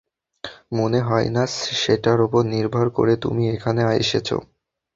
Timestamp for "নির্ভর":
2.53-2.85